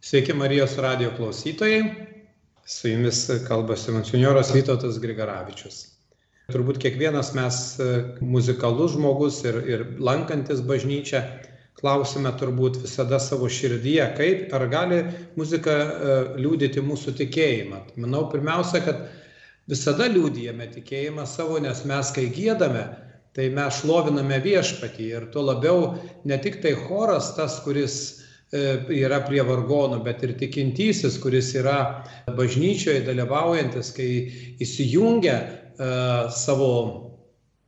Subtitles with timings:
[0.00, 1.82] Sveiki Marijos radio klausytojai.
[2.66, 5.80] Su jumis kalbasi monsinjoras Vytautas Grigaravičius.
[6.48, 7.88] Turbūt kiekvienas mes e,
[8.24, 11.20] muzikalus žmogus ir, ir lankantis bažnyčią
[11.76, 15.02] klausime turbūt visada savo širdyje, kaip ar gali
[15.36, 17.82] muzika e, liūdyti mūsų tikėjimą.
[18.00, 19.04] Manau, pirmiausia, kad
[19.68, 22.86] visada liūdėjame tikėjimą savo, nes mes, kai gėdame,
[23.36, 25.92] tai mes šloviname viešpatį ir tuo labiau
[26.24, 28.00] ne tik tai choras tas, kuris
[28.50, 32.02] yra prie vargonų, bet ir tikintysis, kuris yra
[32.34, 34.10] bažnyčioje dalyvaujantis, kai
[34.58, 35.50] įsijungia e,
[36.34, 36.72] savo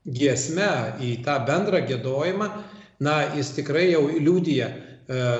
[0.02, 2.48] giesme į tą bendrą gėdojimą,
[3.02, 4.78] na, jis tikrai jau liūdija e,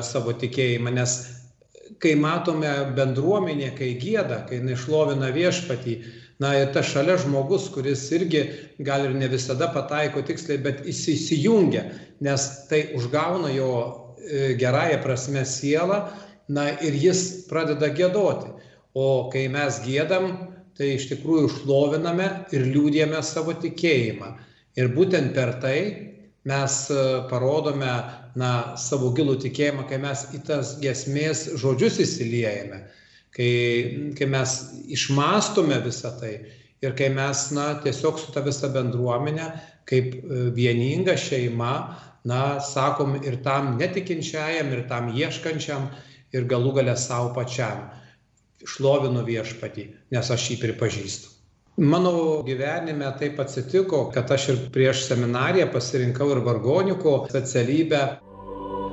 [0.06, 1.19] savo tikėjimą, nes
[2.02, 5.97] kai matome bendruomenė, kai gėda, kai nešlovina viešpatį,
[6.42, 8.47] na ir tas šalia žmogus, kuris irgi
[8.83, 11.84] gal ir ne visada pataiko tiksliai, bet jis įsijungia,
[12.22, 14.02] nes tai užgauna jo E,
[14.61, 16.03] gerąją prasme sielą,
[16.49, 18.51] na ir jis pradeda gėdoti.
[18.95, 20.33] O kai mes gėdam,
[20.77, 24.33] tai iš tikrųjų šloviname ir liūdėme savo tikėjimą.
[24.77, 25.79] Ir būtent per tai
[26.48, 27.92] mes e, parodome
[28.39, 32.81] na, savo gilų tikėjimą, kai mes į tas gesmės žodžius įsiliejame,
[33.36, 33.53] kai,
[34.19, 34.57] kai mes
[34.97, 36.33] išmastome visą tai
[36.83, 39.53] ir kai mes na, tiesiog su ta visa bendruomenė,
[39.89, 41.75] kaip e, vieninga šeima,
[42.25, 45.91] na, sakom ir tam netikinčiajam, ir tam ieškančiam,
[46.33, 47.91] ir galų galę savo pačiam.
[48.62, 51.31] Šlovinu viešpatį, nes aš jį pripažįstu.
[51.83, 58.03] Mano gyvenime taip atsitiko, kad aš ir prieš seminariją pasirinkau ir vargoniko specialybę.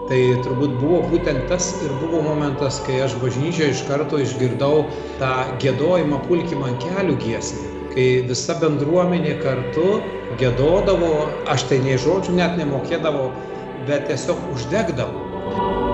[0.09, 4.88] Tai turbūt buvo būtent tas ir buvo momentas, kai aš bažnyčioje iš karto išgirdau
[5.19, 9.99] tą gėdojimą pulkimą ant kelių giesmę kai visa bendruomenė kartu
[10.38, 13.31] gėdodavo, aš tai nei žodžių net nemokėdavau,
[13.89, 15.88] bet tiesiog uždegdavau.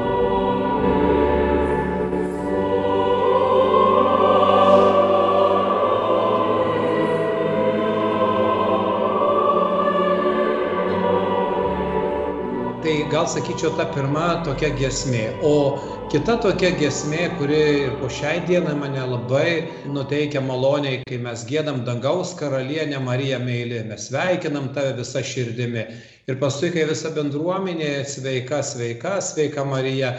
[13.25, 15.41] Gal sakyčiau ta pirma tokia gesmė.
[15.41, 15.81] O
[16.13, 21.81] kita tokia giesmė kuri ir po šiai dienai mane labai nuteikia maloniai kai mes giedam
[21.87, 25.85] dangaus karalienė marija meili mes sveikinam tave visa širdimi
[26.29, 30.11] ir paskui kai visa bendruomenė sveika sveika sveika marija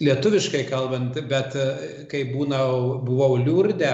[0.00, 1.68] lietuviškai kalbant bet e,
[2.10, 3.92] kai būnau buvau liurde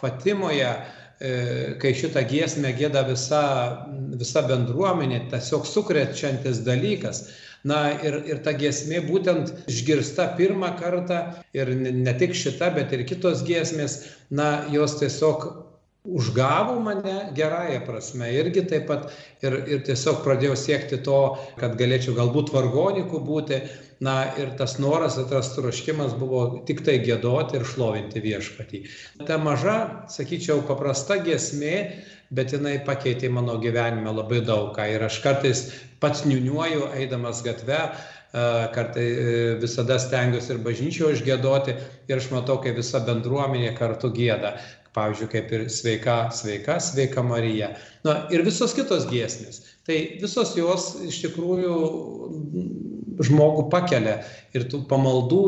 [0.00, 3.44] fatimoje e, kai šitą giesmę gėda visa,
[4.16, 7.26] visa bendruomenė, tiesiog sukrečiantis dalykas.
[7.68, 11.22] Na ir, ir ta giesmė būtent išgirsta pirmą kartą
[11.56, 15.48] ir ne tik šita, bet ir kitos giesmės, na, jos tiesiog
[16.08, 19.10] užgavo mane gerąją prasme irgi taip pat
[19.44, 21.18] ir, ir tiesiog pradėjau siekti to,
[21.60, 23.60] kad galėčiau galbūt vargoniku būti.
[23.98, 28.82] Na ir tas noras, tas troškimas buvo tik tai gėdoti ir šlovinti viešpatį.
[29.26, 29.78] Ta maža,
[30.14, 31.72] sakyčiau, paprasta giesmė,
[32.34, 34.86] bet jinai pakeitė mano gyvenime labai daug ką.
[34.92, 35.64] Ir aš kartais
[36.02, 37.78] pats niuniuoju, eidamas gatve,
[38.74, 41.76] kartai e, visada stengiuosi ir bažnyčioje užgėdoti
[42.10, 44.58] ir aš matau, kaip visa bendruomenė kartu gėda.
[44.96, 47.74] Pavyzdžiui, kaip ir sveika, sveika, sveika Marija.
[48.04, 49.60] Na ir visos kitos giesmės.
[49.86, 51.74] Tai visos jos iš tikrųjų
[53.28, 54.18] žmogų pakelia
[54.56, 55.44] ir tų pamaldų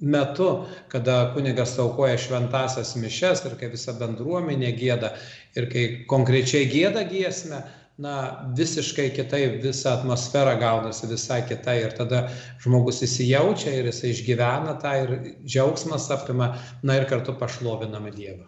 [0.00, 5.14] metu, kada kunigas aukoja šventasias mišes ir kai visa bendruomenė gėda
[5.58, 7.64] ir kai konkrečiai gėda giesmę,
[7.98, 8.12] na
[8.54, 12.28] visiškai kitaip visa atmosfera gaunasi visai kita ir tada
[12.62, 15.10] žmogus įsijaučia ir jisai išgyvena tą ir
[15.42, 18.46] džiaugsmas apima, na ir kartu pašloviname Dievą.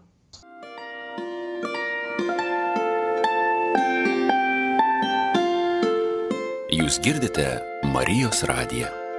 [6.70, 7.58] Jūs girdite
[7.90, 9.09] Marijos radiją.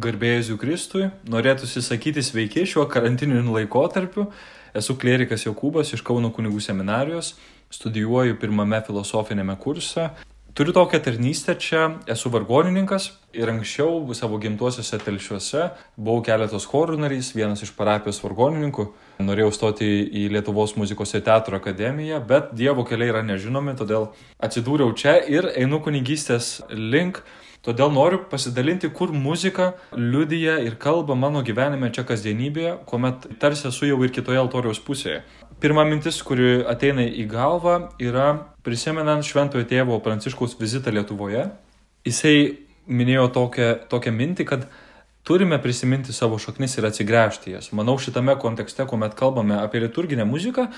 [0.00, 4.30] Garbėjus Kristui, norėtųsi sakyti sveiki šiuo karantininiu laikotarpiu
[4.76, 7.34] Esu klerikas Jokūbas iš Kauno kunigų seminarijos,
[7.74, 10.12] studijuoju pirmame filosofinėme kurse.
[10.54, 17.30] Turiu tokią tarnystę čia, esu vargonininkas ir anksčiau savo gimtuosiuose telšiuose buvau keletos chorų narys,
[17.34, 18.88] vienas iš parapijos vargonininkų.
[19.22, 19.90] Norėjau stoti
[20.22, 24.10] į Lietuvos muzikos ir teatro akademiją, bet Dievo keliai yra nežinomi, todėl
[24.42, 27.22] atsidūriau čia ir einu kunigystės link.
[27.60, 33.90] Todėl noriu pasidalinti, kur muzika liudyja ir kalba mano gyvenime čia kasdienybėje, kuomet tarsi esu
[33.90, 35.18] jau ir kitoje altoriaus pusėje.
[35.60, 38.30] Pirma mintis, kuri ateina į galvą, yra
[38.64, 41.50] prisimenant Šventojo tėvo Pranciškaus vizitą Lietuvoje.
[42.08, 42.36] Jisai
[42.88, 44.64] minėjo tokią, tokią mintį, kad
[45.28, 47.74] turime prisiminti savo šaknis ir atsigręžti jas.
[47.76, 50.70] Manau, šitame kontekste, kuomet kalbame apie liturginę muziką,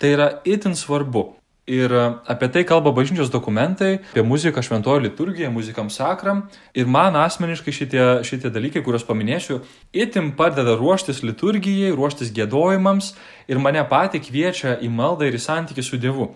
[0.00, 1.26] tai yra itin svarbu.
[1.70, 1.92] Ir
[2.26, 6.48] apie tai kalba bažnyčios dokumentai, apie muziką šventojo liturgiją, muzikam sakram.
[6.74, 9.60] Ir man asmeniškai šitie, šitie dalykai, kuriuos paminėsiu,
[9.94, 13.12] itim padeda ruoštis liturgijai, ruoštis gėdojimams
[13.46, 16.32] ir mane patį kviečia į maldą ir į santykių su Dievu.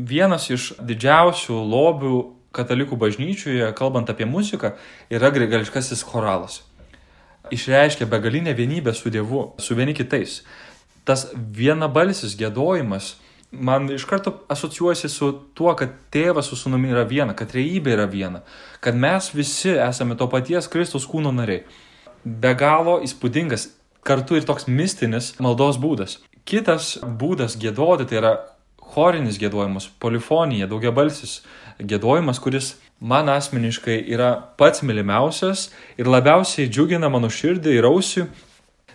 [0.00, 2.16] Vienas iš didžiausių lobių
[2.56, 4.72] katalikų bažnyčioje, kalbant apie muziką,
[5.12, 6.62] yra grigališkasis choralas.
[7.52, 10.40] Išreiškia begalinę vienybę su Dievu, su vieni kitais.
[11.04, 13.18] Tas vienabalsis gėdojimas
[13.50, 18.06] man iš karto asocijuojasi su tuo, kad tėvas su sunumi yra viena, kad trejybė yra
[18.10, 18.42] viena,
[18.80, 21.64] kad mes visi esame to paties Kristus kūno nariai.
[22.24, 23.70] Be galo įspūdingas,
[24.06, 26.18] kartu ir toks mistinis maldos būdas.
[26.44, 28.32] Kitas būdas gėdoti tai yra
[28.90, 31.40] chorinis gėdojimas, polifonija, daugiabalsis
[31.78, 35.68] gėdojimas, kuris man asmeniškai yra pats mylimiausias
[35.98, 38.26] ir labiausiai džiugina mano širdį ir ausį,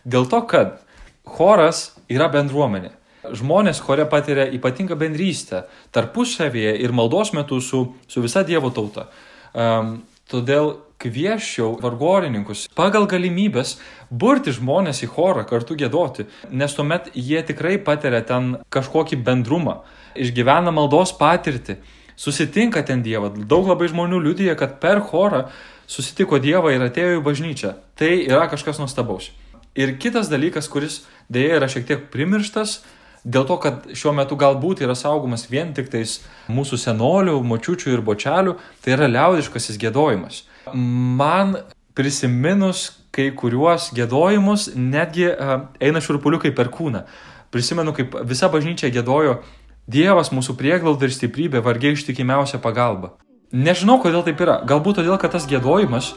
[0.06, 0.78] dėl to, kad
[1.26, 2.92] choras yra bendruomenė.
[3.34, 9.08] Žmonės chore patiria ypatingą bendrystę tarpusavėje ir maldos metu su, su visa Dievo tauta.
[9.56, 13.76] Um, todėl kvieščiau vargorininkus pagal galimybės
[14.10, 19.82] burti žmonės į chorą kartu gėdoti, nes tuomet jie tikrai patiria ten kažkokį bendrumą,
[20.16, 21.78] išgyvena maldos patirtį,
[22.16, 23.34] susitinka ten Dievą.
[23.36, 25.46] Daug labai žmonių liudyja, kad per chorą
[25.88, 27.76] susitiko Dievą ir atėjo į bažnyčią.
[28.00, 29.32] Tai yra kažkas nuostabaus.
[29.76, 32.80] Ir kitas dalykas, kuris dėja yra šiek tiek primirštas,
[33.26, 36.20] Dėl to, kad šiuo metu galbūt yra saugomas vien tik tais
[36.54, 38.54] mūsų senolių, močiučių ir bočelių,
[38.86, 40.44] tai yra liaudiškasis gėdojimas.
[40.74, 41.56] Man
[41.98, 47.06] prisiminus kai kuriuos gėdojimus, netgi uh, eina šurpuliukai per kūną.
[47.54, 49.40] Prisimenu, kaip visa bažnyčia gėdojo
[49.86, 53.12] Dievas mūsų prieglauda ir stiprybė, vargiai ištikimiausia pagalba.
[53.54, 54.58] Nežinau, kodėl taip yra.
[54.66, 56.16] Galbūt todėl, kad tas gėdojimas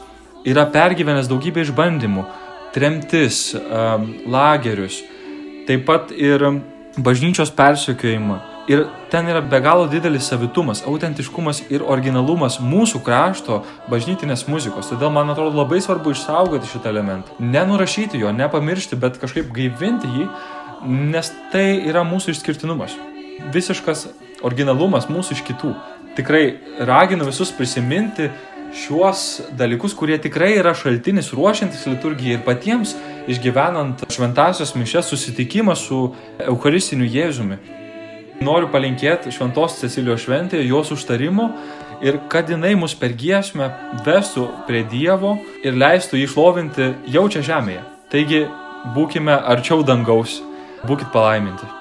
[0.49, 2.23] yra pergyvenęs daugybę išbandymų,
[2.73, 5.03] tremtis, um, lagerius,
[5.69, 6.47] taip pat ir
[6.97, 8.39] bažnyčios persekiojimą.
[8.69, 14.91] Ir ten yra be galo didelis savitumas, autentiškumas ir originalumas mūsų krašto bažnytinės muzikos.
[14.91, 17.33] Todėl man atrodo labai svarbu išsaugoti šitą elementą.
[17.39, 20.27] Nenurašyti jo, nepamiršti, bet kažkaip gaivinti jį,
[21.15, 22.93] nes tai yra mūsų išskirtinumas.
[23.55, 24.05] Visiškas
[24.45, 25.73] originalumas mūsų iš kitų.
[26.19, 26.43] Tikrai
[26.85, 28.29] raginu visus prisiminti
[28.75, 32.93] šiuos dalykus, kurie tikrai yra šaltinis ruošiantis liturgijai ir patiems
[33.29, 36.09] išgyvenant šventasios mišes susitikimą su
[36.47, 37.59] Eucharistiniu Jėzumi.
[38.41, 41.49] Noriu palinkėti šventos Cecilijos šventėje, jos užtarimo
[42.01, 43.67] ir kad jinai mus per giesmę
[44.05, 47.83] vestų prie Dievo ir leistų jį išlovinti jaučia žemėje.
[48.09, 48.45] Taigi
[48.95, 50.39] būkime arčiau dangaus,
[50.87, 51.78] būkite palaiminti.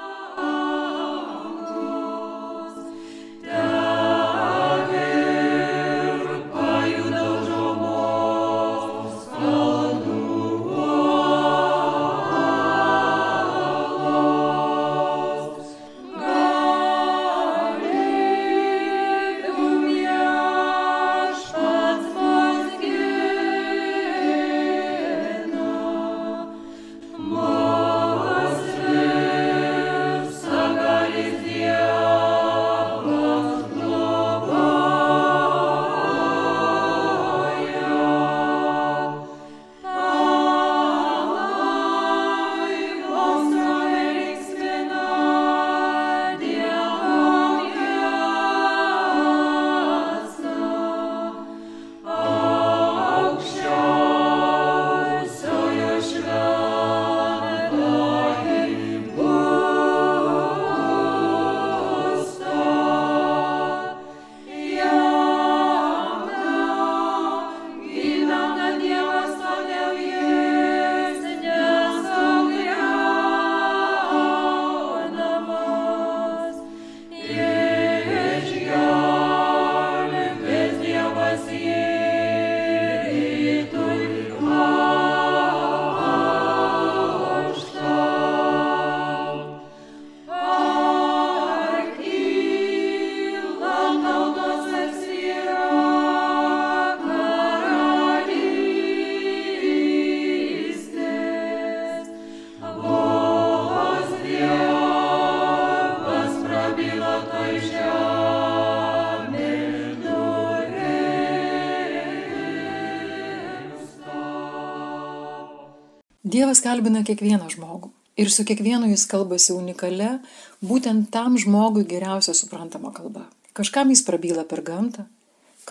[116.28, 117.88] Dievas kalbina kiekvieną žmogų
[118.20, 120.18] ir su kiekvienu jis kalbasi unikale,
[120.60, 123.22] būtent tam žmogui geriausia suprantama kalba.
[123.56, 125.06] Kažkam jis prabyla per gamtą,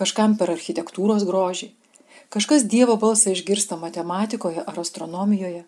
[0.00, 1.68] kažkam per architektūros grožį,
[2.34, 5.62] kažkas Dievo balsą išgirsta matematikoje ar astronomijoje,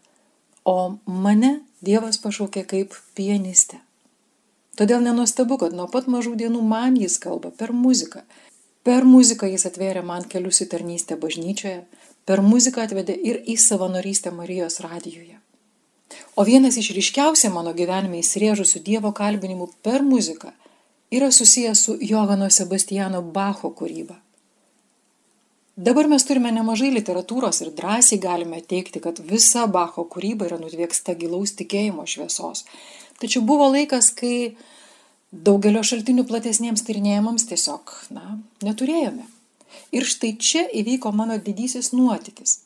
[0.66, 1.52] o mane
[1.86, 3.78] Dievas pašaukė kaip pianistę.
[4.80, 8.24] Todėl nenuostabu, kad nuo pat mažų dienų man jis kalba per muziką.
[8.86, 11.82] Per muziką jis atvėrė man kelius į tarnystę bažnyčioje,
[12.24, 15.36] per muziką atvedė ir į savanorystę Marijos radijoje.
[16.36, 20.54] O vienas iš ryškiausiai mano gyvenime įsirėžusių Dievo kalbinimų per muziką
[21.10, 24.16] yra susijęs su Johano Sebastiano Bacho kūryba.
[25.76, 31.14] Dabar mes turime nemažai literatūros ir drąsiai galime teikti, kad visa Bacho kūryba yra nutvieksta
[31.20, 32.66] gilaus tikėjimo šviesos.
[33.20, 34.56] Tačiau buvo laikas, kai
[35.30, 39.26] daugelio šaltinių platesniems tyrinėjimams tiesiog, na, neturėjome.
[39.94, 42.60] Ir štai čia įvyko mano didysis nuotykis.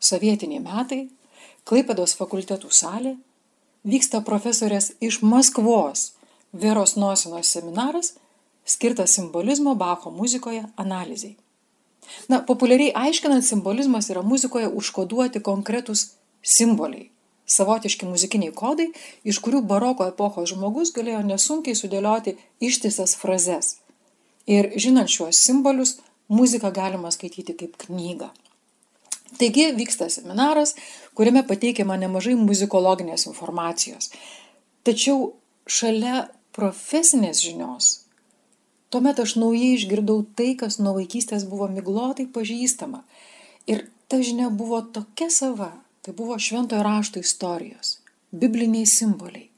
[0.00, 1.08] Sovietiniai metai,
[1.68, 3.12] Klaipados fakultetų salė,
[3.84, 6.12] vyksta profesorės iš Maskvos
[6.56, 8.14] Veros Nosinos seminaras,
[8.64, 11.36] skirtas simbolizmo Bacho muzikoje analizai.
[12.28, 17.10] Na, populiariai aiškinant, simbolizmas yra muzikoje užkoduoti konkretus simboliai,
[17.50, 18.90] savotiški muzikiniai kodai,
[19.26, 23.78] iš kurių baroko epochos žmogus galėjo nesunkiai sudėlioti ištisas frazes.
[24.50, 25.98] Ir žinant šiuos simbolius,
[26.30, 28.30] muziką galima skaityti kaip knygą.
[29.38, 30.74] Taigi vyksta seminaras,
[31.14, 34.10] kuriame pateikiama nemažai muzikologinės informacijos.
[34.86, 35.34] Tačiau
[35.70, 36.24] šalia
[36.56, 37.90] profesinės žinios,
[38.90, 43.04] tuomet aš naujai išgirdau tai, kas nuo vaikystės buvo miglotai pažįstama.
[43.70, 45.70] Ir ta žinia buvo tokia sava,
[46.02, 47.98] tai buvo šventojo rašto istorijos,
[48.30, 49.50] bibliniai simboliai.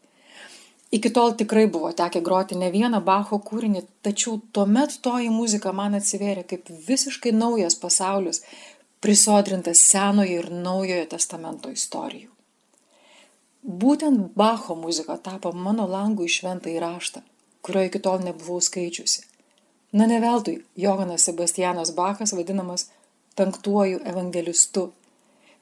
[0.93, 5.97] Iki tol tikrai buvo tekę groti ne vieną Bacho kūrinį, tačiau tuomet toji muzika man
[5.97, 8.43] atsivėrė kaip visiškai naujas pasaulis,
[9.01, 12.29] prisodrintas Senojo ir Naujojo testamento istorijų.
[13.63, 17.23] Būtent Bacho muzika tapo mano langų į šventą įraštą,
[17.65, 19.25] kurio iki tol nebuvau skaičiusi.
[19.93, 22.89] Na ne veltui Johanas Sebastianas Bachas vadinamas
[23.37, 24.91] penktuoju evangelistu,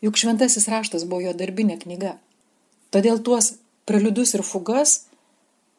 [0.05, 2.17] juk šventasis raštas buvo jo darbinė knyga.
[2.91, 3.55] Todėl tuos
[3.87, 5.05] preliudus ir fugas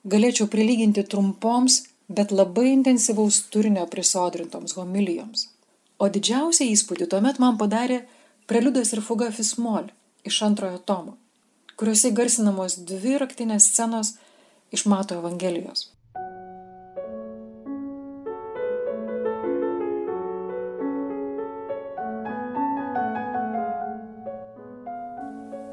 [0.07, 5.47] galėčiau prilyginti trumpoms, bet labai intensyvaus turinio prisodrintoms homilijoms.
[6.01, 8.01] O didžiausią įspūdį tuomet man padarė
[8.49, 9.91] preliudas ir fuga Fismol
[10.27, 11.15] iš antrojo tomo,
[11.77, 14.15] kuriuose garsinamos dvi raktinės scenos
[14.73, 15.90] iš Mato Evangelijos.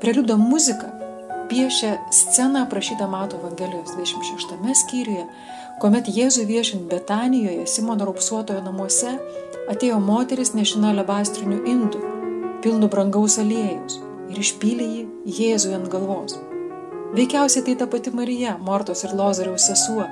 [0.08, 0.88] Preliudo muzika
[1.48, 5.24] piešia sceną aprašytą Mato Evangelijos 26 skyriuje,
[5.80, 9.12] kuomet Jėzui viešint Betanijoje Simono raupsuotojo namuose
[9.68, 12.00] atėjo moteris nešina lebastrinių indų,
[12.64, 13.98] pilnų brangaus aliejus
[14.32, 15.04] ir išpylė jį
[15.42, 16.38] Jėzui ant galvos.
[17.12, 20.08] Veikiausiai tai ta pati Marija, Mortos ir Lozariaus sesuo,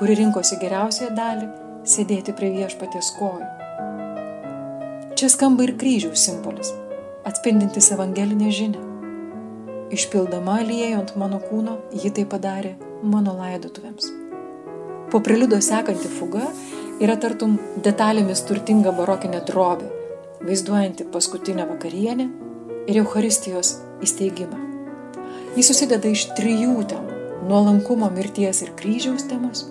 [0.00, 1.52] kuri rinkosi geriausią dalį
[1.84, 3.52] sėdėti prie viešpaties kojų.
[5.12, 6.72] Čia skamba ir kryžiaus simbolis,
[7.28, 8.85] atspindintis evangelinę žinią.
[9.86, 12.72] Išpildama aliejų ant mano kūno, ji tai padarė
[13.06, 14.08] mano laidotuvėms.
[15.12, 16.48] Po preliudo sekanti fuga
[16.98, 19.86] yra tartum detalėmis turtinga barokinė drobė,
[20.42, 22.26] vaizduojanti paskutinę vakarienę
[22.90, 24.58] ir Euharistijos įsteigimą.
[25.56, 29.68] Jis susideda iš trijų temų- nuolankumo, mirties ir kryžiaus temos,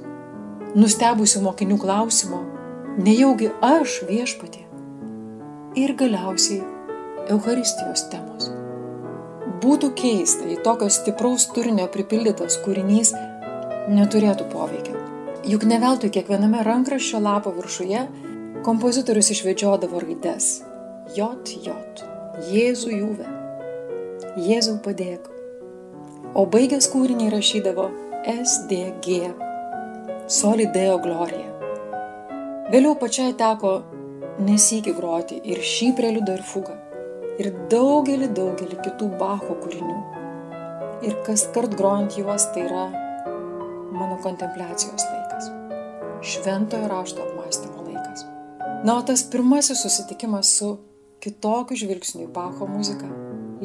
[0.76, 2.40] nustebusių mokinių klausimo,
[2.98, 4.64] nejaugi aš viešpatė
[5.76, 6.64] ir galiausiai
[7.28, 8.45] Euharistijos temos.
[9.66, 13.16] Būtų keista, jei tokio stipraus turinio pripildytas kūrinys
[13.90, 15.00] neturėtų poveikio.
[15.50, 18.04] Juk ne veltui kiekviename rankraščio lapo viršuje
[18.68, 20.52] kompozitorius išvedžiodavo raides
[21.18, 21.32] J,
[21.66, 21.74] J,
[22.52, 23.32] Jėzų jūve,
[24.46, 25.26] Jėzau padėk.
[26.38, 27.90] O baigęs kūrinį rašydavo
[28.38, 29.34] SDG,
[30.30, 31.50] Solideo Glorija.
[32.70, 33.80] Vėliau pačiai teko
[34.46, 36.84] nesikį groti ir šį preliudą ir fugą
[37.42, 39.98] ir daugelį, daugelį kitų Bacho kūrinių.
[41.06, 42.86] Ir kas kart grojant juos tai yra
[43.96, 45.52] mano kontempliacijos laikas.
[46.26, 48.26] Šventojo rašto apmąstymo laikas.
[48.86, 50.72] Na, o tas pirmasis susitikimas su
[51.24, 53.12] kitokiu žvilgsniu į Bacho muziką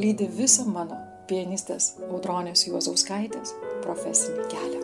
[0.01, 0.99] lydi visą mano
[1.31, 4.80] pianistės Audronės Juozauskaitės profesinį kelią.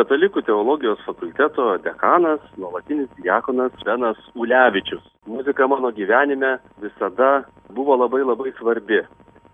[0.00, 5.02] Katalikų teologijos fakulteto dekanas, nuolatinis diakonas Benas Ulevičius.
[5.28, 7.42] Muzika mano gyvenime visada
[7.76, 9.02] buvo labai labai svarbi.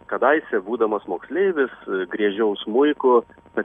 [0.07, 1.73] Kadaise, būdamas moksleivis,
[2.13, 3.17] griežiau smūjų,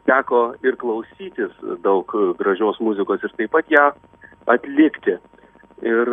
[0.09, 1.53] teko ir klausytis
[1.85, 3.91] daug gražios muzikos ir taip pat ją
[4.49, 5.19] atlikti.
[5.85, 6.09] Ir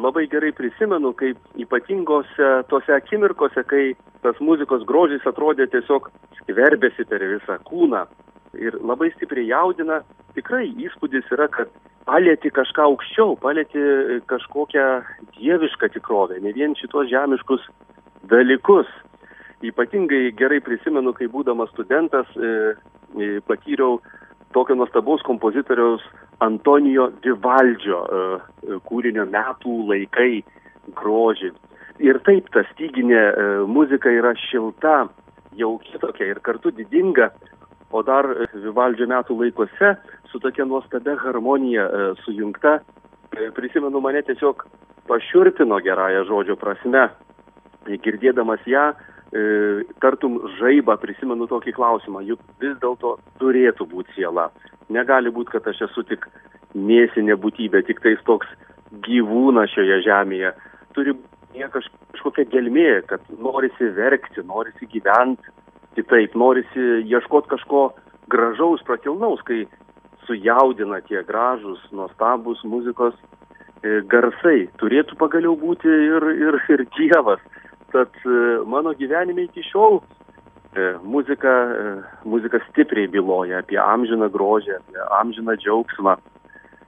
[0.00, 3.94] labai gerai prisimenu, kaip ypatingose tose akimirkose, kai
[4.24, 6.10] tas muzikos grožis atrodė tiesiog
[6.42, 8.04] skverbėsi per visą kūną,
[8.58, 10.02] ir labai stipriai jaudina.
[10.36, 11.70] Tikrai įspūdis yra, kad
[12.08, 13.82] palėti kažką aukščiau, palėti
[14.30, 14.86] kažkokią
[15.36, 17.68] dievišką tikrovę, ne vien šitos žemiškus
[18.30, 18.90] dalykus.
[19.62, 22.74] Ypatingai gerai prisimenu, kai būdamas studentas e,
[23.14, 24.00] e, patyriau
[24.52, 26.02] tokio nuostabaus kompozitoriaus
[26.42, 30.42] Antonijo Vivaldžio e, kūrinio metų laikai
[30.98, 31.52] grožį.
[32.02, 35.06] Ir taip ta styginė e, muzika yra šilta,
[35.54, 37.30] jauki tokia ir kartu didinga,
[37.92, 39.94] o dar Vivaldžio metų laikuose
[40.32, 42.78] su tokia nuostabia harmonija e, sujungta,
[43.36, 44.64] e, prisimenu mane tiesiog
[45.08, 47.08] pašiurpino gerąją žodžio prasme.
[47.86, 49.42] Girdėdamas ją, e,
[50.00, 54.48] tartum žaibą prisimenu tokį klausimą, juk vis dėlto turėtų būti siela.
[54.92, 56.28] Negali būti, kad aš esu tik
[56.74, 58.48] mėsinė būtybė, tik tais toks
[59.04, 60.52] gyvūnas šioje žemėje.
[60.96, 61.16] Turi
[61.52, 65.52] kažkokia gelmė, kad norisi verkti, norisi gyventi,
[65.96, 67.90] kitaip, norisi ieškoti kažko
[68.32, 69.64] gražaus, pratilnaus, kai
[70.26, 73.14] sujaudina tie gražus, nuostabus muzikos
[73.82, 74.68] e, garsai.
[74.80, 77.42] Turėtų pagaliau būti ir, ir, ir Dievas.
[77.92, 78.36] Tad e,
[78.68, 81.54] mano gyvenime iki šiol e, muzika,
[82.24, 86.16] muzika stipriai byloja apie amžiną grožį, apie amžiną džiaugsmą.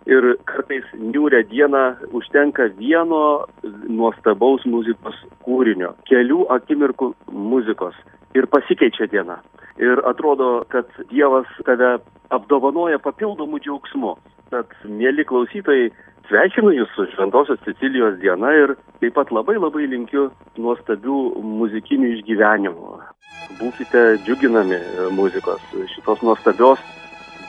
[0.05, 3.47] Ir kartais niūrę dieną užtenka vieno
[3.89, 7.97] nuostabaus muzikos kūrinio, kelių akimirkų muzikos
[8.35, 9.39] ir pasikeičia diena.
[9.81, 11.97] Ir atrodo, kad Dievas tave
[12.35, 14.15] apdovanoja papildomų džiaugsmų.
[14.53, 15.89] Tad, mėly klausytojai,
[16.29, 20.29] sveikinu Jūs su Šventosios Cecilijos diena ir taip pat labai labai linkiu
[20.61, 22.95] nuostabių muzikinių išgyvenimų.
[23.59, 24.79] Būkite džiuginami
[25.15, 25.63] muzikos,
[25.97, 26.83] šitos nuostabios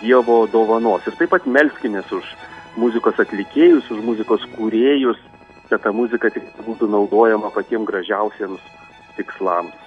[0.02, 1.06] Dievo dovanos.
[1.08, 2.34] Ir taip pat melskimės už
[2.80, 5.22] muzikos atlikėjus, už muzikos kūrėjus,
[5.70, 8.66] kad ta muzika tik būtų naudojama patiems gražiausiems
[9.16, 9.85] tikslams.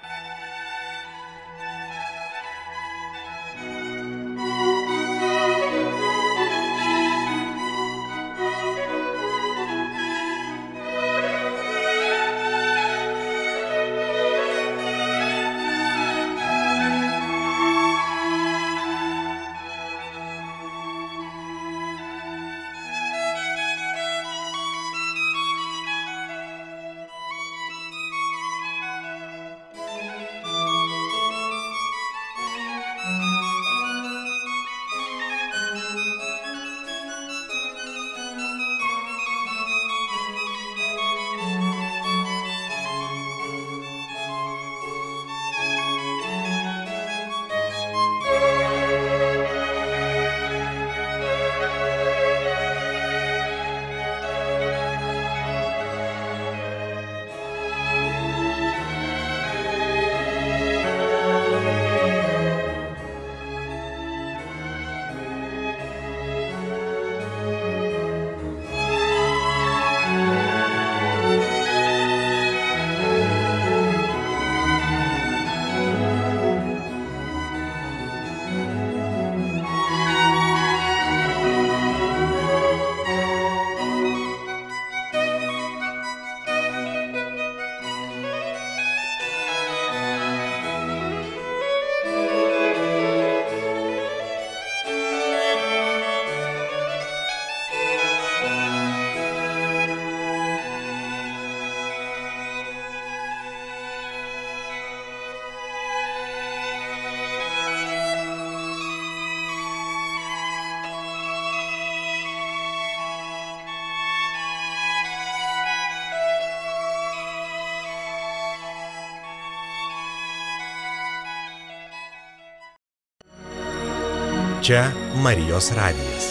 [124.68, 124.90] Čia
[125.22, 126.24] Marijos radijas.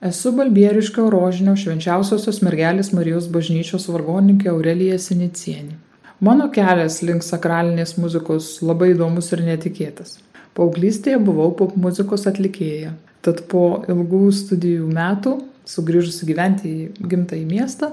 [0.00, 5.76] Esu Balbieriškio rožinio švenčiausiosios mergelės Marijos bažnyčios vargoninkė Aurelija Sinicienė.
[6.24, 10.16] Mano kelias link sakralinės muzikos labai įdomus ir netikėtas.
[10.56, 15.36] Paauglystėje buvau pop muzikos atlikėja, tad po ilgų studijų metų,
[15.68, 17.92] sugrįžusi gyventi į gimtąjį miestą,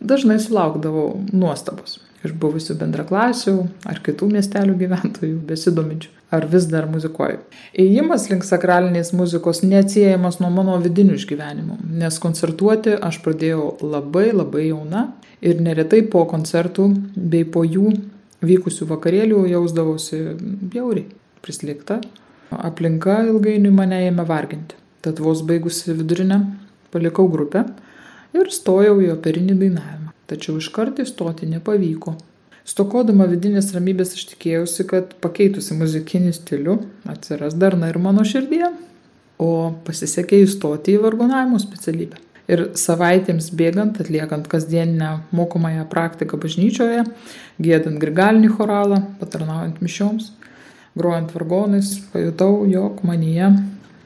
[0.00, 1.98] dažnai sulaukdavau nuostabos.
[2.26, 3.56] Iš buvusių bendraklasių
[3.88, 6.12] ar kitų miestelių gyventojų besidominčių.
[6.34, 7.38] Ar vis dar muzikuoju.
[7.78, 14.66] Įėjimas link sakralinės muzikos neatsiejamas nuo mano vidinių išgyvenimų, nes koncertuoti aš pradėjau labai labai
[14.66, 15.04] jauna
[15.40, 17.94] ir neretai po koncertų bei po jų
[18.46, 20.18] vykusių vakarėlių jausdavausi
[20.74, 21.06] jauriai,
[21.46, 22.00] prislėgta.
[22.50, 24.78] Aplinka ilgainiui mane ėmė varginti.
[25.06, 26.40] Tad vos baigusi vidurinę
[26.94, 27.64] palikau grupę
[28.34, 30.05] ir stojau į operinį dainavimą.
[30.26, 32.16] Tačiau iškart įstoti nepavyko.
[32.66, 36.80] Stokodama vidinės ramybės aš tikėjausi, kad pakeitusi muzikinį stilių
[37.12, 38.72] atsiras darna ir mano širdėje,
[39.38, 39.50] o
[39.86, 42.18] pasisekė įstoti į vargonavimo specialybę.
[42.50, 47.06] Ir savaitėms bėgant, atliekant kasdieninę mokomąją praktiką bažnyčioje,
[47.62, 50.32] gėdant grigalinį choralą, patarnaujant mišioms,
[50.98, 53.50] grojant vargonais, pajutau, jog manyje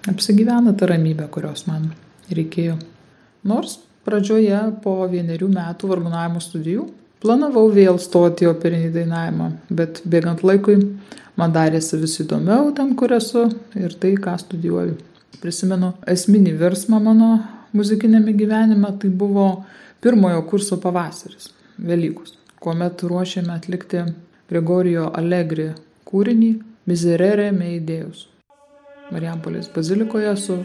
[0.08, 1.94] apsigyvena ta ramybė, kurios man
[2.32, 2.76] reikėjo.
[3.48, 3.78] Nors
[4.10, 6.88] pradžioje po vienerių metų vargonavimo studijų
[7.22, 10.78] planavau vėl stoti į operinį dainavimą, bet bėgant laikui
[11.38, 13.46] man darėsi vis įdomiau ten, kur esu
[13.78, 14.96] ir tai, ką studijuoju.
[15.40, 17.30] Prisimenu esminį virsmą mano
[17.76, 19.46] muzikinėme gyvenime, tai buvo
[20.02, 24.04] pirmojo kurso pavasaris, Velykus, kuomet ruošėme atlikti
[24.50, 25.70] Gregorijo Allegri
[26.08, 26.50] kūrinį
[26.90, 28.26] Miserere Meidėjus.
[29.14, 30.60] Marijampolės bazilikoje su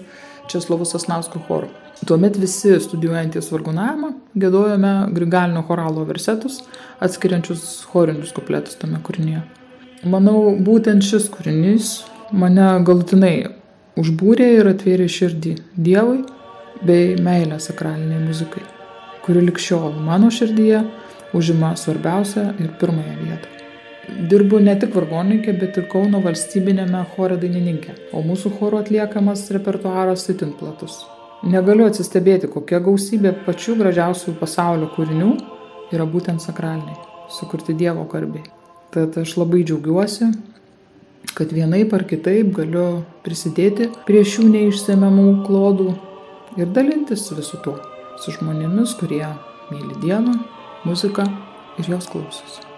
[0.52, 1.72] Česlovu Sasnausko choru.
[2.04, 6.60] Tuomet visi studijuojantys vargonavimą gėdojome grigalinio choralo versetus,
[7.00, 9.46] atskiriančius chorinius kupletus tame kūrinyje.
[10.12, 11.94] Manau, būtent šis kūrinys
[12.36, 13.48] mane galutinai
[13.98, 15.56] užbūrė ir atvėrė širdį
[15.88, 16.20] Dievui
[16.86, 18.66] bei meilę sakraliniai muzikai,
[19.24, 20.84] kuri likščiol mano širdyje
[21.36, 23.56] užima svarbiausią ir pirmąją vietą.
[24.30, 30.30] Dirbu ne tik vargonininkė, bet ir Kauno valstybinėme chore dainininkė, o mūsų choro atliekamas repertuaras
[30.30, 31.02] itin platus.
[31.44, 35.32] Negaliu atsistebėti, kokia gausybė pačių gražiausių pasaulio kūrinių
[35.94, 36.96] yra būtent sakraliniai,
[37.30, 38.46] sukurti Dievo karbiai.
[38.96, 40.30] Tad aš labai džiaugiuosi,
[41.36, 42.86] kad vienaip ar kitaip galiu
[43.26, 45.90] prisidėti prie šių neišsemiamų klodų
[46.56, 47.76] ir dalintis visu tuo
[48.22, 49.26] su žmonėmis, kurie
[49.72, 50.38] myli Dievą,
[50.88, 51.28] muziką
[51.82, 52.75] ir jos klausosi.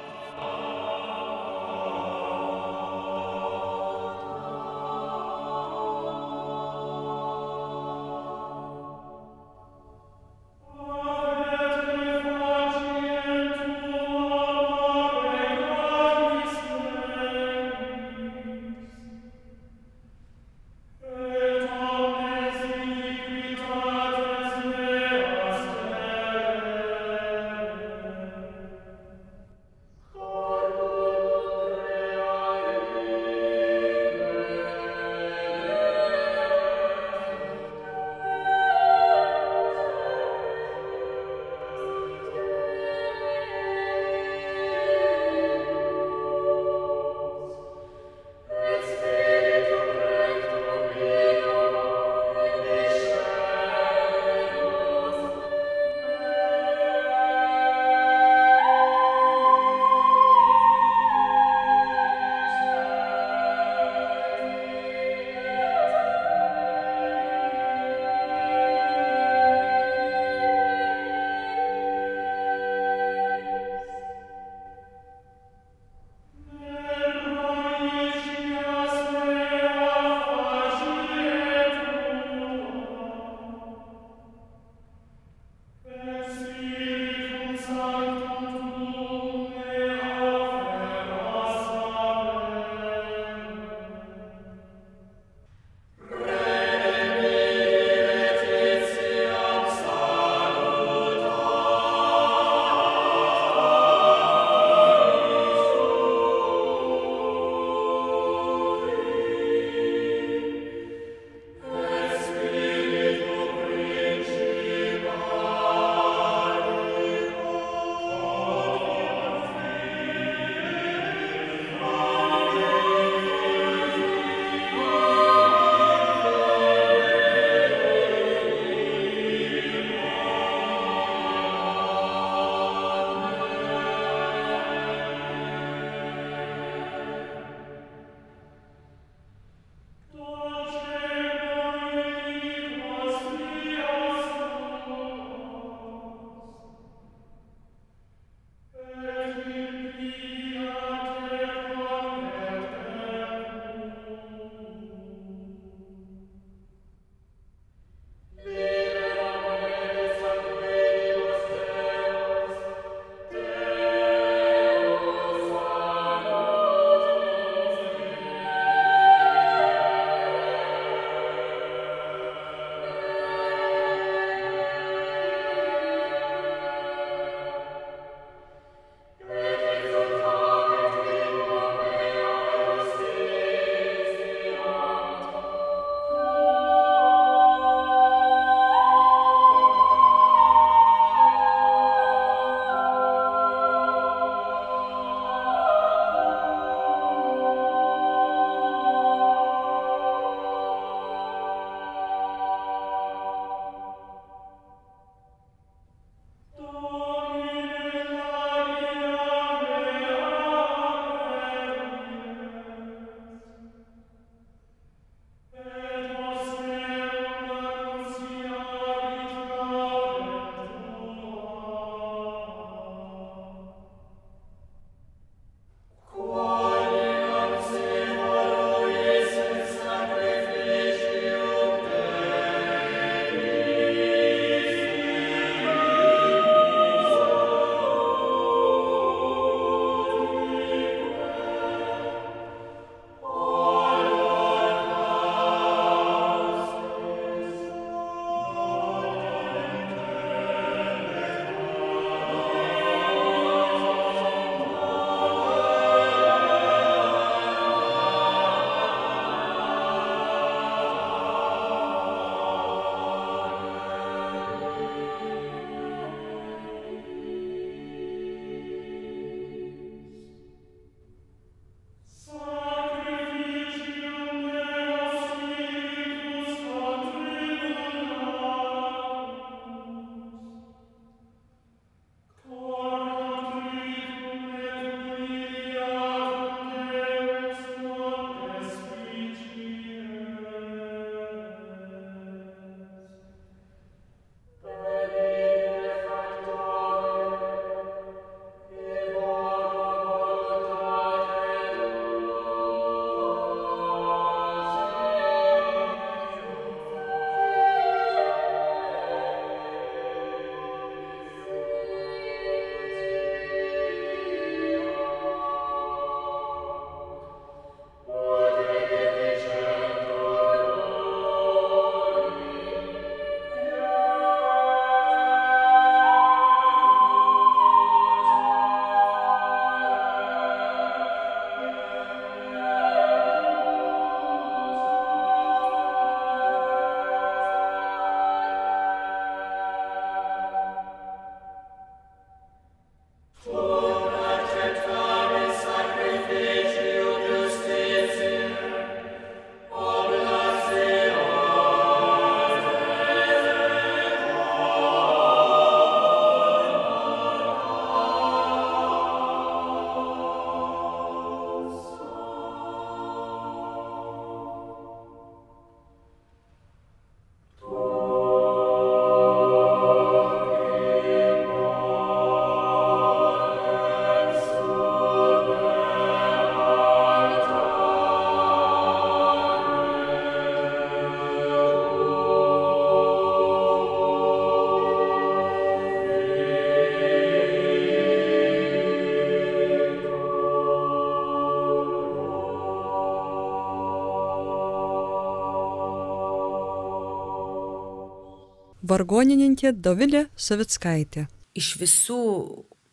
[398.87, 401.27] Vargonininkė Dovilė Savickaitė.
[401.57, 402.21] Iš visų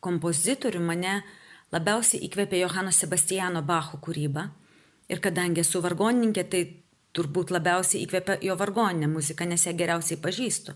[0.04, 1.18] kompozitorių mane
[1.74, 4.48] labiausiai įkvėpė Johano Sebastiano Bacho kūryba.
[5.08, 6.62] Ir kadangi esu vargonininkė, tai
[7.14, 10.74] turbūt labiausiai įkvėpia jo vargoninė muzika, nes ją geriausiai pažįstu.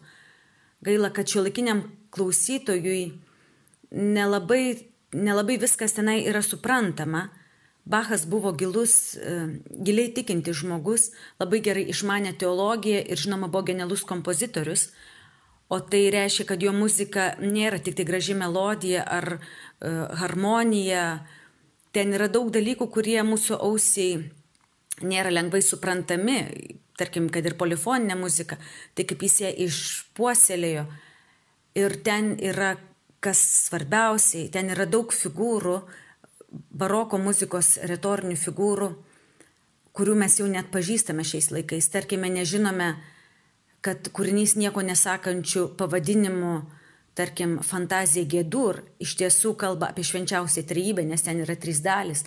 [0.84, 1.82] Gaila, kad šiuolaikiniam
[2.14, 3.00] klausytojui
[3.90, 4.62] nelabai,
[5.16, 7.28] nelabai viskas tenai yra suprantama.
[7.88, 11.08] Bachas buvo gilus, e, giliai tikinti žmogus,
[11.40, 14.90] labai gerai išmanė teologiją ir žinoma buvo genialus kompozitorius.
[15.72, 21.02] O tai reiškia, kad jo muzika nėra tik tai graži melodija ar uh, harmonija.
[21.92, 24.22] Ten yra daug dalykų, kurie mūsų ausiai
[25.04, 26.38] nėra lengvai suprantami,
[26.96, 28.56] tarkim, kad ir polifoninė muzika,
[28.96, 30.86] tai kaip jis ją išpuoselėjo.
[31.78, 32.72] Ir ten yra,
[33.20, 35.82] kas svarbiausiai, ten yra daug figūrų,
[36.50, 38.88] baroko muzikos retorinių figūrų,
[39.96, 41.90] kurių mes jau net pažįstame šiais laikais.
[41.92, 42.94] Tarkime, nežinome,
[43.84, 46.54] kad kūrinys nieko nesakančių pavadinimų,
[47.18, 52.24] tarkim, fantazija gėdur, iš tiesų kalba apie švenčiausią trejybę, nes ten yra trys dalis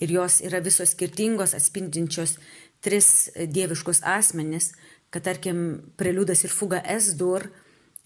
[0.00, 2.38] ir jos yra visos skirtingos, atspindinčios
[2.80, 4.72] tris dieviškus asmenis,
[5.12, 7.50] kad tarkim, preliudas ir fuga S-dur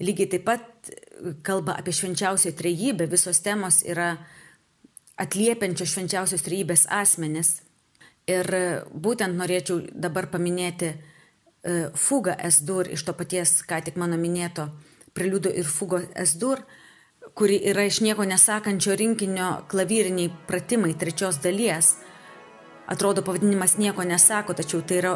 [0.02, 0.90] lygiai taip pat
[1.46, 4.16] kalba apie švenčiausią trejybę, visos temos yra
[5.20, 7.60] atliepiančios švenčiausios trejybės asmenis.
[8.26, 8.48] Ir
[8.94, 10.94] būtent norėčiau dabar paminėti
[11.64, 14.66] E, fuga S-dur iš to paties, ką tik mano minėto,
[15.16, 16.60] preliudo ir fugo S-dur,
[17.32, 21.94] kuri yra iš nieko nesakančio rinkinio klavyriniai pratimai trečios dalies.
[22.84, 25.14] Atrodo, pavadinimas nieko nesako, tačiau tai yra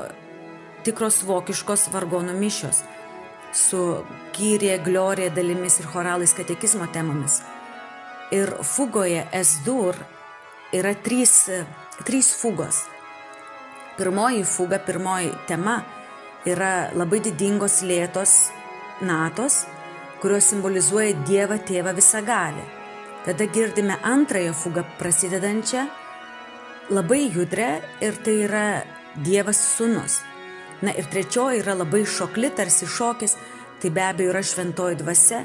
[0.88, 2.80] tikros vokiškos vargonų mišios
[3.52, 3.82] su
[4.32, 7.42] kyrė, gliorė dalimis ir choralais katekizmo temomis.
[8.30, 9.96] Ir fugoje S-dur
[10.76, 11.48] yra trys,
[12.04, 12.82] trys fugos.
[13.96, 15.80] Pirmoji fuga, pirmoji tema
[16.46, 18.34] yra labai didingos lėtos
[19.00, 19.64] natos,
[20.20, 22.66] kurios simbolizuoja Dievą Tėvą visagalę.
[23.24, 25.86] Tada girdime antrąją fugą prasidedančią,
[26.90, 28.66] labai judrę ir tai yra
[29.16, 30.20] Dievas Sūnus.
[30.82, 33.34] Na ir trečioji yra labai šokli, tarsi šokis,
[33.80, 35.42] tai be abejo yra šventoji dvasia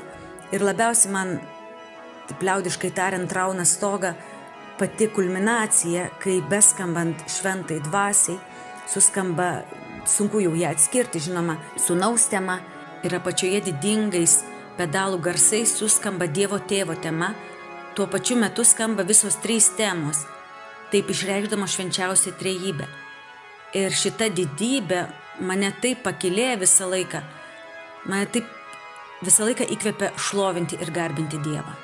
[0.54, 1.40] ir labiausiai man,
[2.30, 4.14] taip liaudiškai tariant, rauna stoga
[4.80, 8.40] pati kulminacija, kai beskambant šventai dvasiai
[8.90, 9.64] suskamba
[10.06, 12.60] sunku jau ją atskirti, žinoma, sunaus tema
[13.04, 14.42] ir apačioje didingais
[14.78, 17.34] pedalų garsais suskamba Dievo tėvo tema,
[17.96, 20.24] tuo pačiu metu skamba visos trys temos,
[20.92, 22.90] taip išreikšdama švenčiausią trejybę.
[23.78, 25.06] Ir šita didybė
[25.46, 27.24] mane taip pakilė visą laiką,
[28.10, 28.50] mane taip
[29.24, 31.83] visą laiką įkvepia šlovinti ir garbinti Dievą.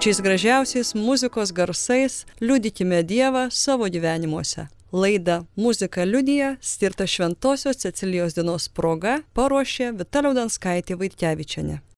[0.00, 4.66] Pačiais gražiausiais muzikos garsais liudykime Dievą savo gyvenimuose.
[4.92, 11.82] Laida Muzika liudija, skirta Šventojios Cecilijos dienos proga, paruošė Vitaliaudanskaitė Vaitkevičiane.